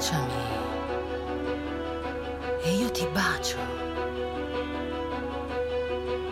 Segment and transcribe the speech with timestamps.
[0.00, 0.32] Baciami.
[2.62, 3.58] E io ti bacio.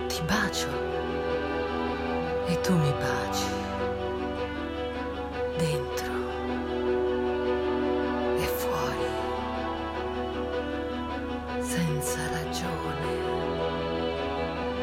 [0.07, 0.69] Ti bacio.
[2.47, 3.51] E tu mi baci.
[5.59, 6.13] Dentro.
[8.39, 9.09] E fuori.
[11.61, 13.13] Senza ragione.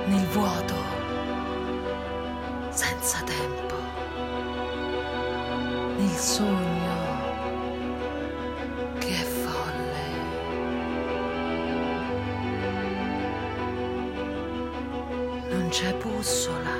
[0.05, 0.75] Nel vuoto.
[2.69, 3.77] Senza tempo.
[5.97, 6.84] Nel sogno
[15.65, 16.77] Non c'è bussola,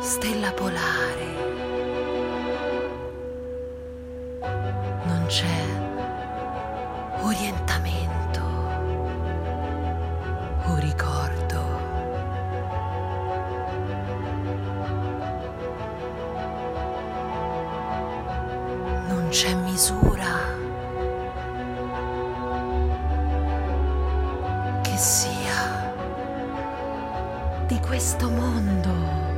[0.00, 1.26] stella polare.
[5.04, 5.60] Non c'è
[7.20, 8.40] orientamento
[10.68, 11.60] o ricordo.
[19.06, 20.34] Non c'è misura
[24.80, 25.37] che sia
[27.68, 29.37] di questo mondo.